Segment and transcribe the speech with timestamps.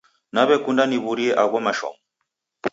[0.35, 1.97] Naw'ekunda niw'urie agho mashomo.